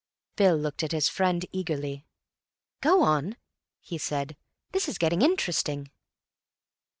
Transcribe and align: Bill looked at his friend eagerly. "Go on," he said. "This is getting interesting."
Bill 0.35 0.57
looked 0.57 0.81
at 0.81 0.93
his 0.93 1.07
friend 1.07 1.45
eagerly. 1.51 2.07
"Go 2.81 3.03
on," 3.03 3.37
he 3.79 3.99
said. 3.99 4.35
"This 4.71 4.89
is 4.89 4.97
getting 4.97 5.21
interesting." 5.21 5.91